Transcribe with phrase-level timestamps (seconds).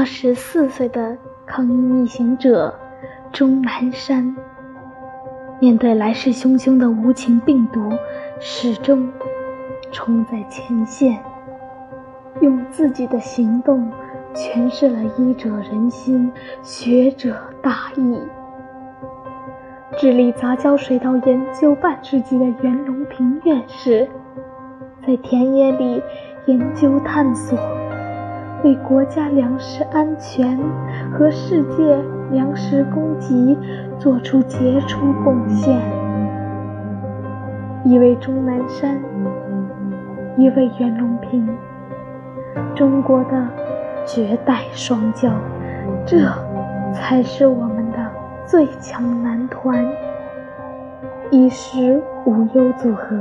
[0.00, 2.74] 二十四岁的抗疫逆行者
[3.30, 4.34] 钟南山，
[5.60, 7.92] 面对来势汹汹的无情病毒，
[8.40, 9.10] 始终
[9.92, 11.22] 冲在前线，
[12.40, 13.92] 用自己的行动
[14.32, 16.32] 诠释了医者仁心、
[16.62, 18.22] 学者大义。
[19.98, 24.08] 致力杂交水稻研究半世纪的袁隆平院士，
[25.06, 26.02] 在田野里
[26.46, 27.58] 研究探索，
[28.62, 30.58] 为国家粮食安全
[31.12, 31.98] 和世界
[32.30, 33.56] 粮食供给
[33.98, 35.80] 做出杰出贡献。
[37.84, 38.98] 一位钟南山，
[40.36, 41.48] 一位袁隆平，
[42.74, 43.46] 中国的
[44.04, 45.30] 绝代双骄，
[46.04, 46.18] 这
[46.92, 47.98] 才是我们的。
[48.46, 49.86] 最强男团，
[51.30, 53.16] 衣食无忧组合。